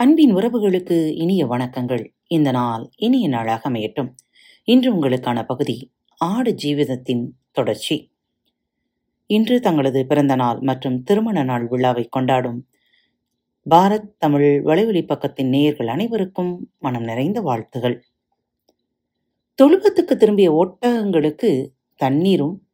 அன்பின் 0.00 0.34
உறவுகளுக்கு 0.34 1.14
இனிய 1.14 1.46
வணக்கங்கள். 1.46 2.06
இந்த 2.26 2.50
நாள் 2.50 2.88
இனிய 2.96 3.28
நாளாக 3.28 3.70
அமையட்டும். 3.70 4.08
இன்று 4.64 4.94
உங்களுக்கான 4.94 5.44
பகுதி 5.44 5.92
ஆடு 6.16 6.54
ஜீவிதத்தின் 6.62 7.28
தொடர்ச்சி. 7.50 8.12
இன்று 9.26 9.60
தங்களது 9.60 10.06
பிறந்த 10.06 10.34
நாள் 10.34 10.58
மற்றும் 10.60 11.02
திருமண 11.02 11.42
நாள் 11.42 11.66
விழாவை 11.68 12.08
கொண்டாடும் 12.08 12.68
பாரத் 13.70 14.14
தமிழ் 14.18 14.62
வலைவழி 14.64 15.02
பக்கத்தின் 15.02 15.48
நேயர்கள் 15.48 15.86
அனைவருக்கும் 15.86 16.70
மனம் 16.78 17.04
நிறைந்த 17.04 17.40
வாழ்த்துகள். 17.40 18.04
தொழுவத்துக்கு 19.62 20.16
திரும்பிய 20.16 20.52
ஒட்டகங்களுக்கு 20.52 21.68
தண்ணீரும் 21.96 22.66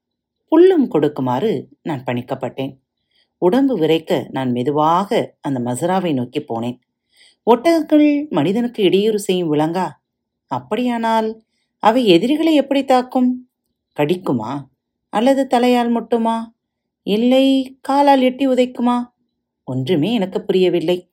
புல்லும் 0.51 0.89
கொடுக்குமாறு 0.89 1.69
நான் 1.83 2.05
பணிக்கப்பட்டேன். 2.05 2.79
உடம்பு 3.39 3.79
விரைக்க 3.79 4.27
நான் 4.31 4.51
மெதுவாக 4.51 5.37
அந்த 5.41 5.61
மசராவை 5.61 6.13
நோக்கி 6.13 6.41
போனேன். 6.41 6.85
ஒட்டகங்கள் 7.51 8.29
மனிதனுக்கு 8.29 8.83
இடையூறு 8.83 9.19
செய்யும் 9.19 9.55
விலங்கா? 9.55 9.91
அப்படியானால் 10.47 11.43
அவை 11.79 12.07
எதிரிகளை 12.07 12.55
எப்படி 12.55 12.85
தாக்கும்? 12.85 13.49
கடிக்குமா? 14.01 14.65
அல்லது 15.09 15.47
தலையால் 15.47 15.93
முட்டுமா? 15.97 16.47
இல்லை 17.03 17.79
காலால் 17.81 18.23
எட்டி 18.23 18.49
உதைக்குமா? 18.49 19.05
ஒன்றுமே 19.65 20.13
எனக்கு 20.13 20.41
புரியவில்லை. 20.43 21.11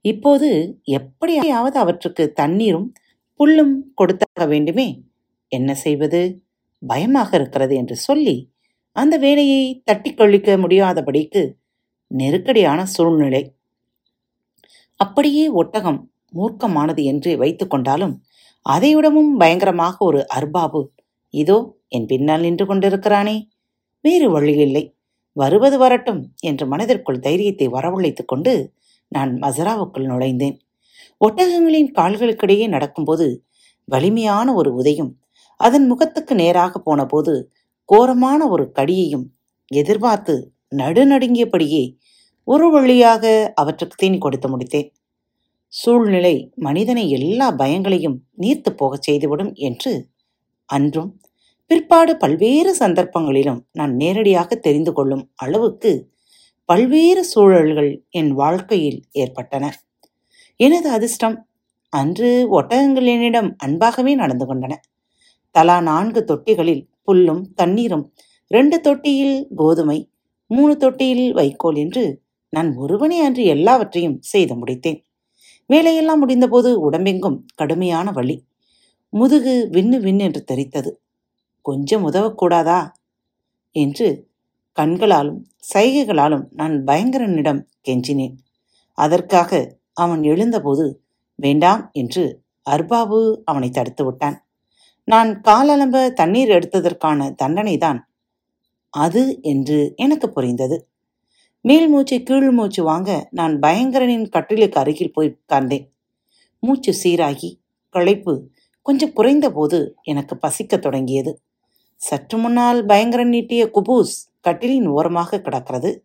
இப்போது 0.00 0.80
எப்படியாவது 0.82 1.78
அவற்றுக்கு 1.78 2.32
தண்ணீரும் 2.32 2.92
புல்லும் 3.38 3.74
கொடுத்தாக 3.94 4.46
வேண்டுமே. 4.46 5.02
என்ன 5.48 5.74
செய்வது? 5.74 6.42
பயமாக 6.86 7.36
இருக்கிறது 7.36 7.74
என்று 7.74 7.96
சொல்லி 7.96 8.52
அந்த 8.92 9.16
வேலையை 9.16 9.82
தட்டி 9.84 10.14
கொள்ளிக்க 10.14 10.50
முடியாதபடிக்கு 10.56 11.52
நெருக்கடியான 12.06 12.84
சூழ்நிலை 12.84 13.54
அப்படியே 15.00 15.48
ஒட்டகம் 15.48 16.00
மூர்க்கமானது 16.34 17.02
என்று 17.02 17.30
வைத்துக்கொண்டாலும் 17.38 18.14
அதையுடமும் 18.66 19.32
பயங்கரமாக 19.38 19.96
ஒரு 20.04 20.26
அர்பாபு 20.34 20.80
இதோ 21.34 21.58
என் 21.88 22.06
பின்னால் 22.06 22.40
நின்று 22.40 22.64
கொண்டிருக்கிறானே. 22.66 23.36
வேறு 24.04 24.30
வழியில்லை. 24.30 24.84
வருவது 25.36 25.78
வரட்டும் 25.78 26.20
என்று 26.40 26.66
மனதிற்குள் 26.66 27.18
தைரியத்தை 27.18 27.66
வரவழைத்துக் 27.68 28.26
கொண்டு 28.26 28.52
நான் 29.08 29.32
மசராவுக்குள் 29.34 30.10
நுழைந்தேன். 30.10 30.56
ஒட்டகங்களின் 31.20 31.90
கால்களுக்கிடையே 31.94 32.66
நடக்கும்போது 32.68 33.26
வலிமையான 33.88 34.48
ஒரு 34.54 34.70
உதையும் 34.74 35.12
அதன் 35.60 35.86
முகத்துக்கு 35.86 36.34
நேராக 36.34 36.78
போனபோது 36.78 37.34
கோரமான 37.88 38.40
ஒரு 38.48 38.64
கடியையும் 38.72 39.26
எதிர்பார்த்து 39.70 40.34
நடுநடுங்கியபடியே 40.76 41.84
ஒரு 42.48 42.66
வழியாக 42.70 43.24
அவற்றுக்கு 43.54 43.96
தீனி 43.96 44.18
கொடுத்து 44.18 44.48
முடித்தேன். 44.48 44.88
சூழ்நிலை 45.72 46.34
மனிதனை 46.56 47.10
எல்லா 47.10 47.48
பயங்களையும் 47.52 48.16
நீர்த்து 48.36 48.70
போகச் 48.70 49.02
செய்துவிடும் 49.02 49.52
என்று 49.68 49.92
அன்றும் 50.68 51.10
பிற்பாடு 51.70 52.12
பல்வேறு 52.16 52.70
சந்தர்ப்பங்களிலும் 52.78 53.60
நான் 53.72 53.92
நேரடியாக 53.94 54.56
தெரிந்து 54.56 54.92
கொள்ளும் 54.92 55.24
அளவுக்கு 55.34 55.90
பல்வேறு 56.68 57.22
சூழல்கள் 57.24 57.90
என் 58.10 58.32
வாழ்க்கையில் 58.32 59.00
ஏற்பட்டன. 59.12 59.64
எனது 60.60 60.88
அதிர்ஷ்டம் 60.90 61.36
அன்று 61.92 62.30
ஒட்டகங்கள் 62.50 63.08
என்னிடம் 63.14 63.50
அன்பாகவே 63.56 64.14
நடந்து 64.14 64.44
கொண்டன. 64.46 64.72
தலா 65.54 65.76
நான்கு 65.80 66.20
தொட்டிகளில் 66.24 66.82
புல்லும் 67.04 67.42
தண்ணீரும் 67.54 68.04
ரெண்டு 68.50 68.76
தொட்டியில் 68.80 69.36
கோதுமை 69.56 69.98
மூணு 70.50 70.74
தொட்டியில் 70.76 71.32
வைக்கோல் 71.32 71.76
என்று 71.76 72.04
நான் 72.52 72.70
ஒருவனே 72.76 73.18
அன்று 73.20 73.42
எல்லாவற்றையும் 73.44 74.18
செய்து 74.32 74.54
முடித்தேன். 74.54 75.00
வேலையெல்லாம் 75.70 76.28
முடிந்தபோது 76.28 76.72
உடம்பெங்கும் 76.72 77.46
கடுமையான 77.54 78.10
வலி. 78.10 78.44
முதுகு 79.08 79.68
விண்ணு 79.72 79.96
விண்ணு 80.04 80.18
என்று 80.18 80.44
தெரித்தது. 80.52 80.90
கொஞ்சம் 81.62 82.12
உதவக்கூடாதா? 82.12 82.90
என்று 83.70 84.28
கண்களாலும் 84.80 85.38
சைகைகளாலும் 85.74 86.46
நான் 86.50 86.84
பயங்கரனிடம் 86.84 87.68
கெஞ்சினேன். 87.88 88.36
அதற்காக 88.94 89.78
அவன் 89.92 90.22
எழுந்தபோது 90.22 91.02
வேண்டாம் 91.34 91.90
என்று 91.92 92.42
அர்பாபு 92.70 93.36
அவனை 93.44 93.70
தடுத்து 93.70 94.04
விட்டான். 94.04 94.46
நான் 95.04 95.40
காலலம்ப 95.40 96.12
தண்ணீர் 96.12 96.48
எடுத்ததற்கான 96.48 97.34
தண்டனைதான் 97.42 97.98
அது 98.90 99.38
என்று 99.42 99.92
எனக்கு 99.96 100.30
புரிந்தது. 100.30 100.89
மேல் 101.62 101.88
மூச்சு 101.88 102.22
கீழ் 102.22 102.50
மூச்சு 102.50 102.82
வாங்க 102.82 103.28
நான் 103.30 103.58
பயங்கரனின் 103.58 104.28
கட்டிலுக்கு 104.28 104.80
அருகில் 104.80 105.12
போய் 105.12 105.36
உட்கார்ந்தேன். 105.36 105.88
மூச்சு 106.60 106.92
சீராகி 107.02 107.50
களைப்பு 107.88 108.48
கொஞ்சம் 108.82 109.12
குறைந்த 109.12 109.52
போது 109.52 109.94
எனக்கு 110.02 110.38
பசிக்கத் 110.42 110.82
தொடங்கியது. 110.82 111.42
சற்று 111.96 112.38
முன்னால் 112.38 112.86
பயங்கரன் 112.86 113.28
நீட்டிய 113.28 113.70
குபூஸ் 113.74 114.14
கட்டிலின் 114.48 114.86
ஓரமாக 114.86 115.40
கிடக்கிறது. 115.40 116.04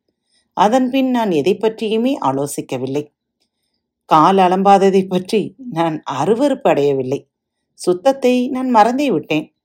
அதன் 0.53 0.89
பின் 0.89 1.09
நான் 1.09 1.31
எதை 1.31 1.57
பற்றியுமே 1.57 2.17
ஆலோசிக்கவில்லை. 2.19 3.05
கால் 4.05 4.37
அலம்பாததை 4.37 5.07
பற்றி 5.07 5.55
நான் 5.71 6.03
அருவறுப்பு 6.11 6.67
அடையவில்லை. 6.67 7.27
சுத்தத்தை 7.73 8.49
நான் 8.49 8.69
மறந்தே 8.69 9.11
விட்டேன். 9.11 9.55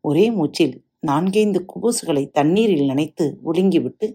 ஒரே 0.00 0.30
மூச்சில் 0.30 0.82
நான்கைந்து 1.00 1.64
குபூசுகளை 1.72 2.30
தண்ணீரில் 2.30 2.88
நனைத்து 2.88 3.32
ஒழுங்கிவிட்டு 3.44 4.06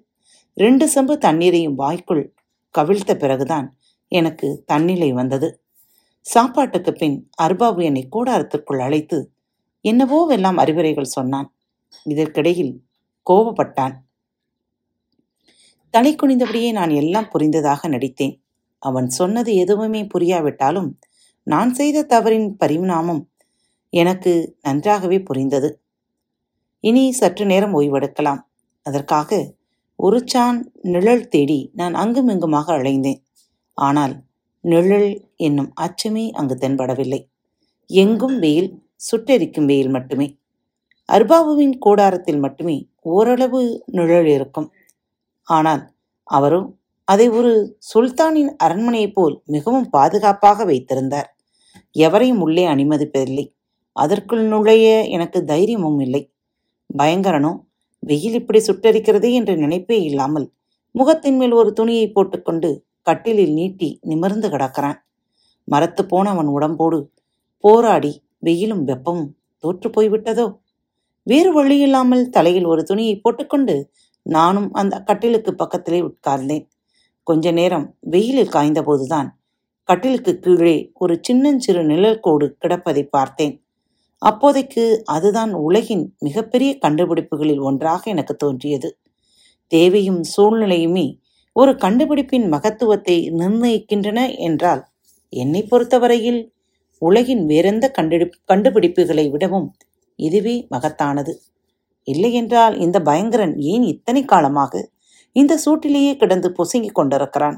ரெண்டு 0.57 0.87
செம்பு 0.87 1.17
தண்ணீரையும் 1.17 1.75
வாய்க்குள் 1.75 2.33
கவிழ்த்த 2.77 3.15
பிறகுதான் 3.15 3.77
எனக்கு 4.07 4.63
தன்னிலை 4.65 5.13
வந்தது. 5.13 5.63
சாப்பாட்டுக்கு 6.21 6.93
பின் 6.93 7.29
அர்பாபு 7.41 7.83
என்னை 7.83 8.07
கூடாரத்திற்குள் 8.11 8.79
அழைத்து 8.79 9.33
என்னவோவெல்லாம் 9.83 10.55
அறிவுரைகள் 10.55 11.13
சொன்னான். 11.15 11.55
இதற்கிடையில் 12.03 12.83
கோபப்பட்டான். 13.29 13.95
தலை 15.89 16.15
குனிந்தபடியே 16.15 16.71
நான் 16.71 16.89
எல்லாம் 16.89 17.29
புரிந்ததாக 17.29 17.87
நடித்தேன். 17.87 18.43
அவன் 18.79 19.09
சொன்னது 19.09 19.55
எதுவுமே 19.55 20.03
புரியாவிட்டாலும் 20.03 20.89
நான் 21.43 21.73
செய்த 21.73 22.05
தவறின் 22.09 22.49
பரிணாமம் 22.49 23.31
எனக்கு 23.89 24.57
நன்றாகவே 24.61 25.19
புரிந்தது. 25.21 25.69
இனி 26.79 27.11
சற்று 27.11 27.45
நேரம் 27.45 27.79
ஓய்வெடுக்கலாம். 27.79 28.41
அதற்காக 28.83 29.53
ஒரு 29.99 30.17
சான் 30.25 30.59
நிழல் 30.81 31.27
தேடி 31.27 31.59
நான் 31.73 31.93
அங்குமிங்குமாக 31.93 32.67
அலைந்தேன். 32.77 33.21
ஆனால் 33.77 34.15
நிழல் 34.63 35.09
என்னும் 35.35 35.71
அச்சமே 35.81 36.25
அங்கு 36.31 36.55
தென்படவில்லை. 36.55 37.21
எங்கும் 37.89 38.37
வெயில் 38.39 38.69
சுட்டெரிக்கும் 39.07 39.65
வெயில் 39.65 39.89
மட்டுமே. 39.89 40.27
அர்பாபுவின் 41.09 41.75
கூடாரத்தில் 41.77 42.39
மட்டுமே 42.39 42.77
ஓரளவு 42.99 43.61
நிழல் 43.85 44.25
இருக்கும். 44.25 44.69
ஆனால் 45.47 45.83
அவரோ 46.27 46.61
அதை 47.07 47.27
ஒரு 47.29 47.51
சுல்தானின் 47.93 48.51
அரண்மனையைப் 48.63 49.13
போல் 49.13 49.35
மிகவும் 49.45 49.89
பாதுகாப்பாக 49.89 50.65
வைத்திருந்தார். 50.65 51.29
எவரையும் 51.95 52.41
உள்ளே 52.41 52.63
அனுமதிப்பதில்லை. 52.67 53.45
அதற்குள் 53.95 54.43
நுழைய 54.43 54.87
எனக்கு 55.15 55.39
தைரியமும் 55.43 55.99
இல்லை. 55.99 56.21
பயங்கரனோ 56.89 57.51
வெயில் 58.05 58.37
இப்படி 58.39 58.59
சுட்டரிக்கிறதே 58.67 59.29
என்ற 59.31 59.51
நினைப்பே 59.55 59.97
இல்லாமல் 60.09 60.47
முகத்தின் 60.95 61.37
மேல் 61.37 61.51
ஒரு 61.51 61.73
துணியை 61.73 62.11
போட்டுக்கொண்டு 62.11 62.69
கட்டிலில் 63.01 63.53
நீட்டி 63.53 63.89
நிமிர்ந்து 64.01 64.49
கிடக்கிறான். 64.49 64.99
மரத்து 65.67 66.01
போன 66.05 66.29
அவன் 66.29 66.47
உடம்போடு 66.47 66.99
போராடி 67.63 68.11
வெயிலும் 68.39 68.83
வெப்பமும் 68.87 69.31
தோற்று 69.63 69.89
போய்விட்டதோ 69.89 70.45
வேறு 71.27 71.51
வழியில்லாமல் 71.53 72.23
தலையில் 72.29 72.65
ஒரு 72.65 72.81
துணியை 72.83 73.15
போட்டுக்கொண்டு 73.19 73.75
நானும் 74.25 74.69
அந்த 74.73 74.95
கட்டிலுக்கு 74.99 75.51
பக்கத்திலே 75.55 75.99
உட்கார்ந்தேன். 76.01 76.65
கொஞ்ச 77.27 77.51
நேரம் 77.51 77.85
வெயிலில் 78.13 78.53
காய்ந்தபோதுதான் 78.55 79.29
கட்டிலுக்கு 79.89 80.33
கீழே 80.39 80.77
ஒரு 80.93 81.13
சின்னஞ்சிறு 81.21 81.81
நிழல் 81.83 82.19
கோடு 82.19 82.45
கிடப்பதை 82.61 83.03
பார்த்தேன். 83.09 83.55
அப்போதைக்கு 84.21 84.83
அதுதான் 85.05 85.51
உலகின் 85.67 86.03
மிகப்பெரிய 86.19 86.71
கண்டுபிடிப்புகளில் 86.83 87.61
ஒன்றாக 87.61 88.01
எனக்கு 88.05 88.33
தோன்றியது. 88.35 88.89
தேவையும் 89.71 90.21
சூழ்நிலையுமே 90.33 91.05
ஒரு 91.55 91.71
கண்டுபிடிப்பின் 91.75 92.47
மகத்துவத்தை 92.49 93.17
நிர்ணயிக்கின்றன 93.39 94.19
என்றால் 94.47 94.81
என்னை 95.33 95.61
பொறுத்தவரையில் 95.71 96.41
உலகின் 97.01 97.43
வேறெந்த 97.45 97.85
கண்டு 97.91 98.17
கண்டுபிடிப்புகளை 98.51 99.25
விடவும் 99.31 99.67
இதுவே 100.19 100.55
மகத்தானது. 100.75 101.33
இல்லையென்றால் 102.07 102.75
இந்த 102.77 102.97
பயங்கரன் 103.01 103.55
ஏன் 103.73 103.85
இத்தனை 103.93 104.21
காலமாக 104.25 104.73
இந்த 105.35 105.53
சூட்டிலேயே 105.65 106.13
கிடந்து 106.17 106.49
பொசுங்கிக் 106.57 106.97
கொண்டிருக்கிறான்? 106.99 107.57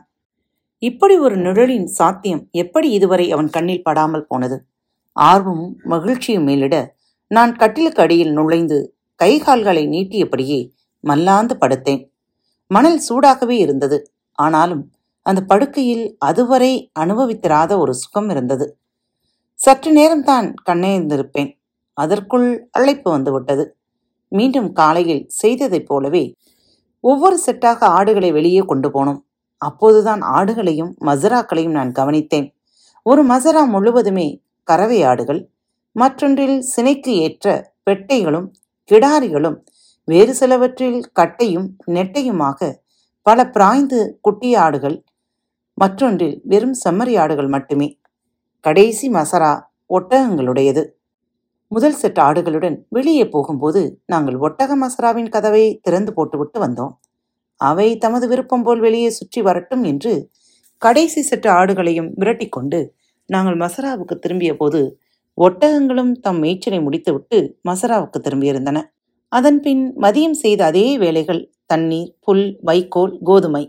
இப்படி 0.82 1.16
ஒரு 1.18 1.36
நிழலின் 1.38 1.88
சாத்தியம் 2.00 2.44
எப்படி 2.54 2.88
இதுவரை 2.92 3.26
அவன் 3.32 3.50
கண்ணில் 3.50 3.86
படாமல் 3.88 4.28
போனது? 4.28 4.58
ஆர்வமும் 5.18 5.78
மகிழ்ச்சியும் 5.84 6.44
மேலிட 6.44 6.96
நான் 7.28 7.56
கட்டிலுக்கு 7.56 8.02
அடியில் 8.02 8.32
நுழைந்து 8.32 8.96
கை 9.16 9.40
கால்களை 9.40 9.88
நீட்டியபடியே 9.88 10.70
மல்லாந்து 11.00 11.58
படுத்தேன். 11.62 12.10
மணல் 12.68 13.02
சூடாகவே 13.10 13.50
இருந்தது. 13.50 14.12
ஆனாலும் 14.34 14.92
அந்த 15.22 15.42
படுக்கையில் 15.42 16.16
அதுவரை 16.18 16.92
அனுபவித்திராத 17.00 17.78
ஒரு 17.78 17.94
சுகம் 17.94 18.30
இருந்தது. 18.30 18.78
சற்று 19.54 19.92
நேரம்தான் 19.96 20.54
கண்ணேந்திருப்பேன் 20.70 21.52
அதற்குள் 21.94 22.68
அழைப்பு 22.72 23.12
வந்துவிட்டது. 23.12 23.78
மீண்டும் 24.30 24.74
காலையில் 24.74 25.28
செய்ததைப் 25.28 25.86
போலவே 25.86 26.36
ஒவ்வொரு 27.00 27.40
செட்டாக 27.46 27.80
ஆடுகளை 27.80 28.32
வெளியே 28.32 28.60
கொண்டு 28.60 28.90
போனோம். 28.90 29.20
அப்போதுதான் 29.58 30.22
ஆடுகளையும் 30.22 30.94
மசராக்களையும் 31.02 31.70
நான் 31.70 31.92
கவனித்தேன். 31.92 32.56
ஒரு 33.04 33.26
மசரா 33.26 33.68
முழுவதுமே 33.68 34.46
கறவை 34.68 35.00
ஆடுகள் 35.04 35.42
மற்றொன்றில் 35.96 36.58
சினைக்கு 36.74 37.12
ஏற்ற 37.26 37.48
பெட்டைகளும் 37.86 38.48
கிடாரிகளும் 38.90 39.58
வேறு 40.08 40.34
சிலவற்றில் 40.34 41.00
கட்டையும் 41.20 41.68
நெட்டையுமாக 41.88 42.70
பல 43.26 43.44
பிராய்ந்து 43.56 44.00
குட்டி 44.22 44.50
ஆடுகள் 44.56 44.98
மற்றொன்றில் 45.78 46.38
வெறும் 46.44 46.78
செம்மறி 46.84 47.14
ஆடுகள் 47.18 47.48
மட்டுமே. 47.48 47.88
கடைசி 48.66 49.08
மசரா 49.10 49.52
ஒட்டகங்களுடையது. 49.90 50.84
முதல் 51.72 51.98
செட் 51.98 52.20
ஆடுகளுடன் 52.20 52.78
வெளியே 52.90 53.26
போகும்போது 53.30 53.82
நாங்கள் 54.06 54.38
ஒட்டக 54.38 54.72
மசராவின் 54.76 55.30
கதவை 55.30 55.66
திறந்து 55.82 56.12
போட்டுவிட்டு 56.14 56.58
வந்தோம். 56.60 56.94
அவை 57.62 57.88
தமது 57.98 58.26
விருப்பம் 58.28 58.64
போல் 58.64 58.80
வெளியே 58.80 59.10
சுற்றி 59.10 59.42
வரட்டும் 59.42 59.84
என்று 59.84 60.14
கடைசி 60.82 61.22
செட்டு 61.22 61.50
ஆடுகளையும் 61.50 62.10
விரட்டிக்கொண்டு 62.20 62.80
நாங்கள் 63.28 63.58
மசராவுக்கு 63.58 64.16
திரும்பிய 64.20 64.58
போது 64.58 65.00
ஒட்டகங்களும் 65.38 66.12
தம் 66.12 66.44
மேய்ச்சலை 66.44 66.82
முடித்துவிட்டு 66.82 67.60
மசராவுக்கு 67.70 68.20
திரும்பியிருந்தன. 68.22 68.82
அதன்பின் 69.30 69.96
மதியம் 69.98 70.38
செய்த 70.44 70.66
அதே 70.66 70.98
வேலைகள் 70.98 71.42
தண்ணீர் 71.66 72.16
புல் 72.20 72.58
வைக்கோல் 72.62 73.18
கோதுமை. 73.24 73.64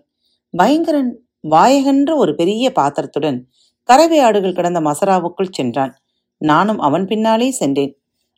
பயங்கரன் 0.55 1.11
வாயகன்ற 1.51 2.11
ஒரு 2.17 2.35
பெரிய 2.35 2.73
பாத்திரத்துடன் 2.73 3.39
கறவை 3.83 4.19
ஆடுகள் 4.19 4.53
கிடந்த 4.53 4.81
மசராவுக்குள் 4.81 5.51
சென்றான். 5.51 5.93
நானும் 6.41 6.79
அவன் 6.79 7.07
பின்னாலே 7.07 7.51
சென்றேன். 7.51 7.93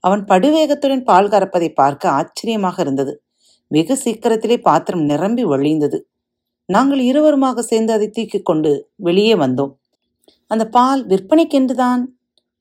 அவன் 0.05 0.25
படுவேகத்துடன் 0.25 1.05
பால் 1.05 1.29
கறப்பதை 1.29 1.69
பார்க்க 1.75 2.11
ஆச்சரியமாக 2.11 2.83
இருந்தது. 2.83 3.23
வெகு 3.67 3.97
சீக்கிரத்திலே 3.97 4.57
பாத்திரம் 4.61 5.05
நிரம்பி 5.05 5.45
வழிந்தது. 5.45 5.99
நாங்கள் 6.69 7.01
இருவருமாக 7.01 7.59
சேர்ந்து 7.59 7.93
அதை 7.93 8.09
தூக்கிக் 8.09 8.45
கொண்டு 8.45 8.91
வெளியே 8.97 9.35
வந்தோம். 9.35 9.73
அந்த 10.51 10.69
பால் 10.69 11.07
விற்பனைக்கென்றுதான்? 11.07 12.03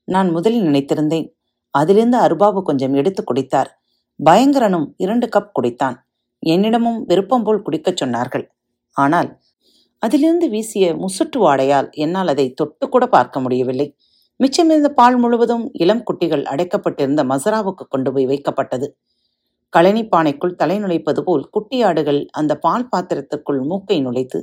நான் 0.04 0.28
முதலில் 0.30 0.66
நினைத்திருந்தேன். 0.66 1.26
அதிலிருந்து 1.74 2.18
அருபாபு 2.18 2.62
கொஞ்சம் 2.62 2.94
எடுத்து 2.94 3.24
குடித்தார். 3.24 3.70
பயங்கரனும் 4.20 4.94
இரண்டு 4.96 5.26
கப் 5.26 5.50
குடித்தான். 5.56 5.96
என்னிடமும் 6.46 7.00
விருப்பம் 7.06 7.42
போல் 7.42 7.62
குடிக்கச் 7.62 8.04
சொன்னார்கள். 8.04 8.44
ஆனால் 8.96 9.40
அதிலிருந்து 9.98 10.48
வீசிய 10.48 10.94
முசுட்டு 10.94 11.38
வாடையால் 11.38 11.90
என்னால் 11.90 12.28
அதை 12.28 12.52
தொட்டு 12.52 12.88
கூட 12.88 13.06
பார்க்க 13.06 13.40
முடியவில்லை. 13.40 13.96
மிச்சமிருந்த 14.40 14.88
பால் 14.88 15.16
முழுவதும் 15.16 15.70
இளம் 15.72 16.02
குட்டிகள் 16.02 16.42
அடைக்கப்பட்டிருந்த 16.42 17.24
மசராவுக்கு 17.24 17.84
கொண்டு 17.88 18.12
போய் 18.12 18.26
வைக்கப்பட்டது. 18.26 18.86
கழனி 19.68 20.04
பானைக்குள் 20.04 20.54
தலை 20.54 20.78
நுழைப்பது 20.78 21.20
போல் 21.20 21.50
குட்டியாடுகள் 21.50 22.26
அந்த 22.30 22.52
பால் 22.58 22.88
பாத்திரத்துக்குள் 22.96 23.60
மூக்கை 23.62 23.98
நுழைத்து 24.06 24.40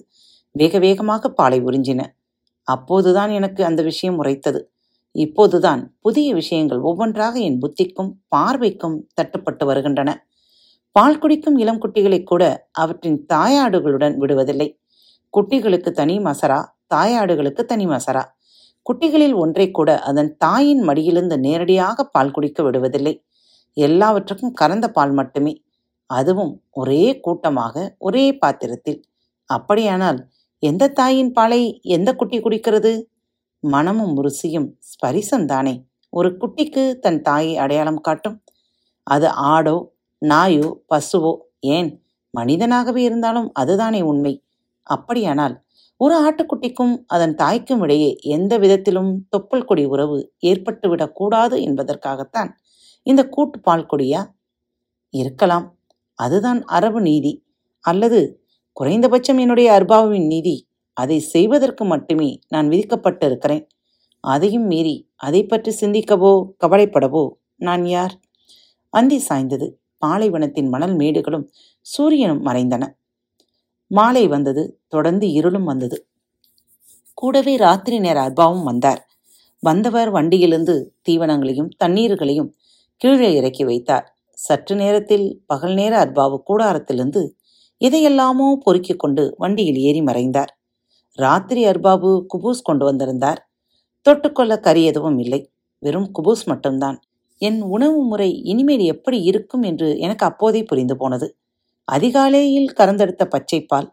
வேக 0.51 0.79
வேகமாக 0.79 1.29
பாலை 1.29 1.61
உறிஞ்சின. 1.61 2.01
அப்போதுதான் 2.67 3.29
எனக்கு 3.29 3.61
அந்த 3.65 3.81
விஷயம் 3.81 4.17
உரைத்தது. 4.17 4.61
இப்போதுதான் 5.15 5.81
புதிய 6.01 6.33
விஷயங்கள் 6.33 6.81
ஒவ்வொன்றாக 6.81 7.35
என் 7.39 7.59
புத்திக்கும் 7.63 8.11
பார்வைக்கும் 8.35 8.97
தட்டுப்பட்டு 9.17 9.65
வருகின்றன. 9.65 10.09
பால் 10.95 11.19
குடிக்கும் 11.19 11.57
இளம் 11.57 11.81
குட்டிகளை 11.81 12.19
கூட 12.23 12.43
அவற்றின் 12.71 13.19
தாயாடுகளுடன் 13.33 14.15
விடுவதில்லை. 14.17 14.69
குட்டிகளுக்கு 15.33 15.91
தனி 15.91 16.15
மசரா 16.19 16.59
தாயாடுகளுக்கு 16.95 17.63
தனி 17.65 17.85
மசரா. 17.87 18.23
குட்டிகளில் 18.85 19.35
ஒன்றை 19.35 19.67
கூட 19.71 19.89
அதன் 20.01 20.31
தாயின் 20.37 20.83
மடியிலிருந்து 20.89 21.37
நேரடியாக 21.39 22.05
பால் 22.05 22.31
குடிக்க 22.31 22.59
விடுவதில்லை. 22.63 23.13
எல்லாவற்றுக்கும் 23.77 24.53
கறந்த 24.53 24.85
பால் 24.89 25.13
மட்டுமே. 25.13 25.53
அதுவும் 26.09 26.53
ஒரே 26.71 27.03
கூட்டமாக 27.19 27.75
ஒரே 27.99 28.25
பாத்திரத்தில். 28.37 28.99
அப்படியானால் 29.49 30.19
எந்த 30.63 30.87
தாயின் 30.89 31.31
பாலை 31.31 31.79
எந்த 31.83 32.15
குட்டி 32.15 32.39
குடிக்கிறது? 32.39 33.03
மனமும் 33.59 34.15
ருசியும் 34.23 34.69
ஸ்பரிசம்தானே 34.87 35.83
ஒரு 36.09 36.37
குட்டிக்கு 36.37 36.99
தன் 36.99 37.21
தாயை 37.21 37.57
அடையாளம் 37.57 38.01
காட்டும். 38.01 38.43
அது 39.03 39.27
ஆடோ 39.27 39.75
நாயோ 40.17 40.81
பசுவோ 40.89 41.33
ஏன்? 41.59 41.91
மனிதனாகவே 42.37 42.95
இருந்தாலும் 42.95 43.53
அதுதானே 43.53 44.01
உண்மை. 44.01 44.33
அப்படியானால் 44.83 45.63
ஒரு 45.97 46.15
ஆட்டுக்குட்டிக்கும் 46.19 47.03
அதன் 47.07 47.35
தாய்க்கும் 47.35 47.81
இடையே 47.81 48.15
எந்த 48.19 48.57
விதத்திலும் 48.57 49.27
தொப்புள் 49.37 49.65
கொடி 49.65 49.85
உறவு 49.85 50.33
ஏற்பட்டுவிடக் 50.45 51.13
கூடாது 51.13 51.61
என்பதற்காகத்தான் 51.61 52.49
இந்த 53.03 53.29
கூட்டு 53.29 53.59
பால் 53.59 53.85
கொடியா? 53.85 54.21
இருக்கலாம். 55.13 55.77
அதுதான் 56.19 56.63
அரபு 56.63 57.01
நீதி. 57.01 57.33
அல்லது 57.83 58.19
குறைந்தபட்சம் 58.77 59.37
என்னுடைய 59.37 59.71
அர்பாவின் 59.71 60.27
நீதி. 60.27 60.69
அதை 60.93 61.19
செய்வதற்கு 61.19 61.85
மட்டுமே 61.85 62.39
நான் 62.47 62.67
விதிக்கப்பட்டிருக்கிறேன். 62.67 63.67
அதையும் 64.19 64.65
மீறி 64.65 65.09
அதை 65.15 65.45
பற்றி 65.45 65.71
சிந்திக்கவோ 65.81 66.43
கவலைப்படவோ 66.65 67.29
நான் 67.55 67.85
யார்? 67.85 68.19
அந்தி 68.89 69.17
சாய்ந்தது. 69.17 69.67
பாலைவனத்தின் 70.05 70.69
மணல் 70.69 70.95
மேடுகளும் 70.95 71.45
சூரியனும் 71.81 72.45
மறைந்தன. 72.45 72.83
மாலை 73.87 74.27
வந்தது. 74.27 74.81
தொடர்ந்து 74.87 75.31
இருளும் 75.31 75.63
வந்தது. 75.63 76.07
கூடவே 77.13 77.55
ராத்திரி 77.55 77.99
நேர 77.99 78.17
அர்பாவும் 78.21 78.63
வந்தார். 78.63 79.01
வந்தவர் 79.59 80.09
வண்டியிலிருந்து 80.09 80.93
தீவனங்களையும் 81.09 81.69
தண்ணீர்களையும் 81.83 82.49
கீழே 83.01 83.33
இறக்கி 83.33 83.63
வைத்தார். 83.63 84.15
சற்று 84.31 84.75
நேரத்தில் 84.75 85.43
பகல் 85.45 85.73
நேர 85.73 86.05
அர்பாவு 86.05 86.37
கூடாரத்திலிருந்து 86.49 87.21
இதையெல்லாமோ 87.81 88.47
பொறுக்கிக் 88.55 88.99
கொண்டு 88.99 89.33
வண்டியில் 89.37 89.79
ஏறி 89.79 90.01
மறைந்தார். 90.01 90.51
ராத்திரி 91.17 91.65
அர்பாபு 91.65 92.25
குபூஸ் 92.33 92.61
கொண்டு 92.63 92.85
வந்திருந்தார். 92.85 93.49
தொட்டுக்கொள்ள 94.05 94.59
கறி 94.59 94.83
எதுவும் 94.83 95.19
இல்லை. 95.19 95.51
வெறும் 95.79 96.09
குபூஸ் 96.19 96.43
மட்டும்தான். 96.45 96.97
என் 97.41 97.61
உணவு 97.61 98.03
முறை 98.03 98.41
இனிமேல் 98.43 98.79
எப்படி 98.79 99.21
இருக்கும் 99.21 99.61
என்று 99.61 99.99
எனக்கு 99.99 100.25
அப்போதே 100.25 100.63
புரிந்து 100.63 100.97
போனது. 100.97 101.27
அதிகாலையில் 101.87 102.73
கறந்தெடுத்த 102.77 103.23
பச்சைப்பால் 103.25 103.87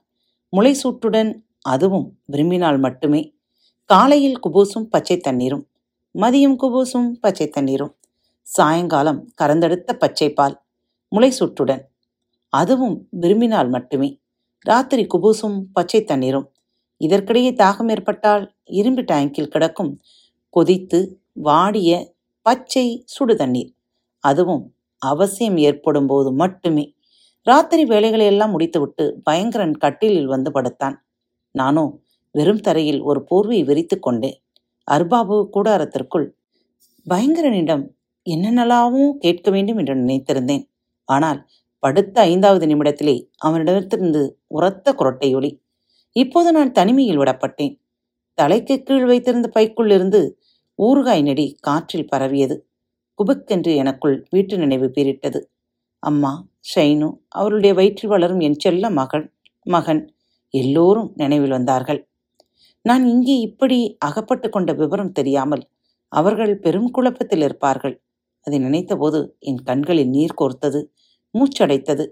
முளைசூட்டுடன் 0.52 1.30
அதுவும் 1.60 2.18
விரும்பினால் 2.24 2.78
மட்டுமே. 2.78 3.22
காலையில் 3.90 4.38
குபூசும் 4.46 4.88
பச்சை 4.90 5.16
தண்ணீரும் 5.18 5.64
மதியம் 6.14 6.56
குபூசும் 6.62 7.08
பச்சை 7.20 7.48
தண்ணீரும். 7.48 7.94
சாயங்காலம் 8.42 9.20
கறந்தெடுத்த 9.42 9.90
பச்சைப்பால் 10.00 10.54
முளைசூட்டுடன் 11.12 11.82
அதுவும் 12.60 12.96
விரும்பினால் 13.22 13.70
மட்டுமே. 13.76 14.08
ராத்திரி 14.66 15.04
குபூசும் 15.14 15.58
பச்சை 15.72 16.00
தண்ணீரும். 16.04 16.46
இதற்கிடையே 17.00 17.50
தாகம் 17.62 17.90
ஏற்பட்டால் 17.94 18.44
இரும்பு 18.80 19.02
டேங்கில் 19.02 19.52
கிடக்கும் 19.54 19.92
கொதித்து 20.54 21.00
வாடிய 21.46 21.90
பச்சை 22.46 22.86
சுடு 23.14 23.34
தண்ணீர். 23.36 23.70
அதுவும் 24.24 24.62
அவசியம் 25.02 25.58
ஏற்படும் 25.68 26.06
போது 26.06 26.28
மட்டுமே. 26.32 26.84
ராத்திரி 27.46 27.82
வேலைகளை 27.84 28.26
எல்லாம் 28.26 28.50
முடித்துவிட்டு 28.50 29.04
பயங்கரன் 29.22 29.74
கட்டிலில் 29.84 30.30
வந்து 30.34 30.50
படுத்தான். 30.52 30.96
நானோ 31.54 31.84
வெறும் 32.34 32.62
தரையில் 32.66 33.00
ஒரு 33.02 33.20
போர்வை 33.30 33.58
விரித்து 33.62 33.96
கொண்டேன். 33.98 34.38
அர்பாபு 34.88 35.36
கூடாரத்திற்குள் 35.54 36.26
பயங்கரனிடம் 37.06 37.84
என்னென்னலாவும் 38.26 39.12
கேட்க 39.18 39.48
வேண்டும் 39.50 39.78
என்று 39.78 39.94
நினைத்திருந்தேன். 39.94 40.64
ஆனால் 41.08 41.40
படுத்த 41.84 42.16
ஐந்தாவது 42.30 42.64
நிமிடத்திலே 42.66 43.16
அவனிடத்திலிருந்து 43.46 44.22
உரத்த 44.56 44.94
குரட்டை 45.00 45.28
ஒளி 45.38 45.50
இப்போது 46.16 46.48
நான் 46.52 46.70
தனிமையில் 46.72 47.20
விடப்பட்டேன். 47.20 47.74
தலைக்கு 48.38 48.74
கீழ் 48.82 49.06
வைத்திருந்த 49.10 49.48
பைக்குள்ளிருந்து 49.56 50.20
ஊறுகாய் 50.78 51.24
நெடி 51.28 51.46
காற்றில் 51.60 52.10
பரவியது. 52.12 52.56
குபுக்கென்று 53.18 53.72
எனக்குள் 53.82 54.16
வீட்டு 54.30 54.54
நினைவு 54.58 54.86
பீரிட்டது 54.96 55.40
அம்மா 56.02 56.32
ஷைனு 56.72 57.08
அவருடைய 57.38 57.72
வயிற்றில் 57.74 58.12
வளரும் 58.14 58.40
என் 58.40 58.60
செல்ல 58.64 58.90
மகள் 59.00 59.24
மகன் 59.66 60.02
எல்லோரும் 60.54 61.10
நினைவில் 61.16 61.54
வந்தார்கள். 61.58 62.00
நான் 62.84 63.04
இங்கே 63.06 63.36
இப்படி 63.40 63.78
அகப்பட்டு 63.98 64.48
கொண்ட 64.48 64.70
விவரம் 64.72 65.12
தெரியாமல் 65.12 65.64
அவர்கள் 66.12 66.52
பெரும் 66.64 66.90
குழப்பத்தில் 66.90 67.44
இருப்பார்கள். 67.46 67.94
அதை 68.46 68.58
நினைத்தபோது 68.58 69.20
என் 69.50 69.62
கண்களில் 69.62 70.12
நீர் 70.16 70.38
கோர்த்தது. 70.40 70.80
மூச்சடைத்தது. 71.34 72.06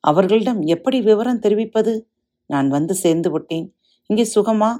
அவர்களிடம் 0.00 0.62
எப்படி 0.62 1.00
விவரம் 1.00 1.38
தெரிவிப்பது? 1.38 2.08
நான் 2.46 2.68
வந்து 2.68 2.94
சேர்ந்து 2.94 3.30
விட்டேன். 3.30 3.76
இங்கே 4.06 4.30
சுகமா 4.34 4.76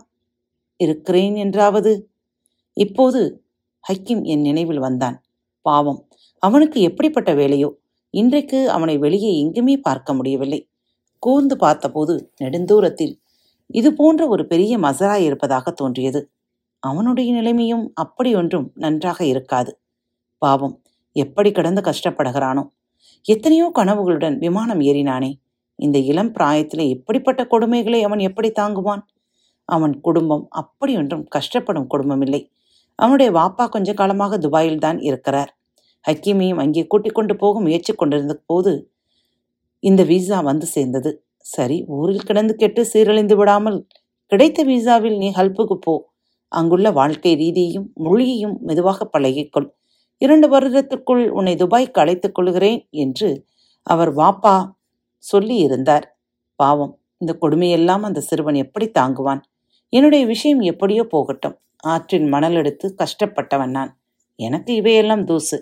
இருக்கிறேன் 0.76 1.34
என்றாவது? 1.34 2.10
இப்போது 2.72 3.44
ஹக்கிம் 3.92 4.22
என் 4.22 4.40
நினைவில் 4.40 4.78
வந்தான். 4.78 5.24
பாவம். 5.62 6.08
அவனுக்கு 6.38 6.80
எப்படிப்பட்ட 6.80 7.34
வேலையோ? 7.34 7.70
இன்றைக்கு 8.10 8.70
அவனை 8.70 8.98
வெளியே 8.98 9.40
எங்குமே 9.40 9.76
பார்க்க 9.78 10.14
முடியவில்லை. 10.14 10.68
கூர்ந்து 11.18 11.56
பார்த்தபோது 11.56 12.32
நெடுந்தூரத்தில் 12.40 13.14
இது 13.66 13.94
போன்ற 13.94 14.28
ஒரு 14.28 14.46
பெரிய 14.46 14.78
மசரா 14.78 15.14
இருப்பதாக 15.14 15.70
தோன்றியது. 15.70 16.30
அவனுடைய 16.82 17.32
நிலைமையும் 17.32 17.90
அப்படி 17.94 18.34
ஒன்றும் 18.34 18.72
நன்றாக 18.74 19.24
இருக்காது. 19.24 19.80
பாவம். 20.38 20.82
எப்படி 21.12 21.52
கடந்து 21.52 21.80
கஷ்டப்படுகிறானோ? 21.80 22.68
எத்தனையோ 23.24 23.66
கனவுகளுடன் 23.78 24.36
விமானம் 24.44 24.82
ஏறினானே. 24.90 25.30
இந்த 25.78 25.98
இளம் 26.10 26.30
பிராயத்திலே 26.36 26.84
எப்படிப்பட்ட 26.94 27.40
கொடுமைகளை 27.52 28.00
அவன் 28.06 28.22
எப்படி 28.28 28.48
தாங்குவான்? 28.60 29.02
அவன் 29.68 29.94
குடும்பம் 30.00 30.44
அப்படி 30.60 30.92
ஒன்றும் 30.96 31.24
கஷ்டப்படும் 31.36 31.88
குடும்பம் 31.92 32.22
இல்லை 32.26 32.40
அவனுடைய 32.98 33.30
வாப்பா 33.38 33.64
கொஞ்ச 33.68 33.88
காலமாக 33.94 34.38
துபாயில் 34.44 34.82
தான் 34.86 34.98
இருக்கிறார். 35.00 35.50
ஹக்கீமையும் 36.04 36.60
அங்கே 36.62 36.82
கூட்டிக் 36.86 37.16
கொண்டு 37.18 37.34
போக 37.36 37.60
முயற்சி 37.60 37.92
கொண்டிருந்த 37.92 38.34
போது 38.50 38.72
இந்த 39.82 40.02
விசா 40.02 40.38
வந்து 40.40 40.66
சேர்ந்தது. 40.66 41.10
சரி 41.54 41.76
ஊரில் 41.96 42.26
கிடந்து 42.28 42.54
கெட்டு 42.56 42.82
சீரழிந்து 42.92 43.34
விடாமல் 43.40 43.78
கிடைத்த 44.32 44.62
விசாவில் 44.70 45.18
நீ 45.22 45.28
ஹல்புக்கு 45.38 45.76
போ. 45.86 45.94
அங்குள்ள 46.52 46.88
வாழ்க்கை 47.00 47.32
ரீதியையும் 47.42 47.88
மொழியையும் 48.06 48.56
மெதுவாக 48.68 49.06
பழகிக்கொள். 49.14 49.68
இரண்டு 50.18 50.46
வருடத்திற்குள் 50.48 51.28
உன்னை 51.28 51.54
துபாய்க்கு 51.54 51.98
அழைத்துக் 51.98 52.34
கொள்கிறேன் 52.34 52.88
என்று 52.90 53.44
அவர் 53.82 54.16
வாப்பா 54.16 54.70
சொல்லி 55.16 55.56
இருந்தார் 55.56 56.16
பாவம் 56.56 56.98
இந்த 57.18 57.38
கொடுமையெல்லாம் 57.40 58.00
அந்த 58.00 58.20
சிறுவன் 58.20 58.54
எப்படி 58.54 58.90
தாங்குவான்? 58.90 59.40
என்னுடைய 59.88 60.26
விஷயம் 60.26 60.60
எப்படியோ 60.60 61.04
போகட்டும். 61.04 61.58
ஆற்றின் 61.76 62.28
மணல் 62.28 62.54
எடுத்து 62.54 62.94
கஷ்டப்பட்டவன் 62.98 63.70
நான். 63.70 64.00
எனக்கு 64.36 64.74
இவையெல்லாம் 64.74 65.24
தூசு. 65.24 65.58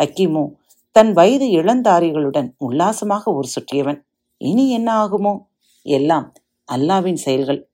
ஹக்கீமோ 0.00 0.52
தன் 0.90 1.12
வயது 1.12 1.46
இளந்தாரிகளுடன் 1.46 2.48
உல்லாசமாக 2.58 3.32
ஊர் 3.32 3.48
சுற்றியவன். 3.48 4.00
இனி 4.36 4.70
என்ன 4.70 5.04
ஆகுமோ? 5.04 5.42
எல்லாம் 5.82 6.32
அல்லாவின் 6.72 7.14
செயல்கள். 7.14 7.68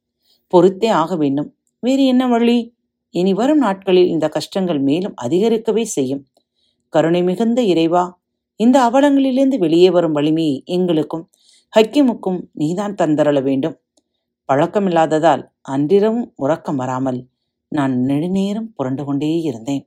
பொறுத்தே 0.53 0.89
ஆக 0.89 1.17
வேண்டும். 1.17 1.55
வேறு 1.81 2.05
என்ன 2.07 2.27
வழி? 2.27 2.78
இனி 3.21 3.33
வரும் 3.35 3.59
நாட்களில் 3.59 4.13
இந்த 4.15 4.27
கஷ்டங்கள் 4.29 4.81
மேலும் 4.89 5.15
அதிகரிக்கவே 5.23 5.85
செய்யும். 5.97 6.23
கருணை 6.93 7.21
மிகுந்த 7.23 7.61
இறைவா 7.73 8.05
இந்த 8.61 8.77
அவலங்களிலிருந்து 8.89 9.57
வெளியே 9.59 9.91
வரும் 9.91 10.17
வலிமையை 10.19 10.57
எங்களுக்கும் 10.77 11.25
ஹக்கிமுக்கும் 11.73 12.39
நீதான் 12.53 12.95
தந்தரள 12.95 13.39
வேண்டும். 13.43 13.77
பழக்கமில்லாததால் 14.49 15.43
அன்றிரவும் 15.75 16.29
உறக்கம் 16.37 16.79
வராமல் 16.83 17.21
நான் 17.73 17.95
நெடுநேரம் 18.11 18.69
புரண்டு 18.77 19.03
கொண்டே 19.05 19.33
இருந்தேன். 19.49 19.85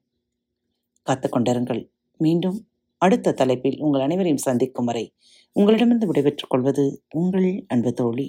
காத்துக்கொண்டிருங்கள் 1.07 1.81
மீண்டும் 2.19 2.57
அடுத்த 3.01 3.35
தலைப்பில் 3.39 3.79
உங்கள் 3.79 4.05
அனைவரையும் 4.07 4.45
சந்திக்கும் 4.47 4.87
வரை 4.89 5.05
உங்களிடமிருந்து 5.55 6.09
விடைபெற்றுக் 6.09 6.51
கொள்வது 6.53 6.83
உங்கள் 7.19 7.49
அன்பு 7.67 7.91
தோழி. 7.93 8.27